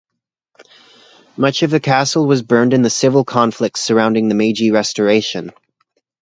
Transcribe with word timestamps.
Much 1.37 1.61
of 1.61 1.69
the 1.69 1.79
castle 1.79 2.25
was 2.25 2.41
burned 2.41 2.73
in 2.73 2.81
the 2.81 2.89
civil 2.89 3.23
conflicts 3.23 3.81
surrounding 3.81 4.29
the 4.29 4.33
Meiji 4.33 4.71
Restoration. 4.71 5.51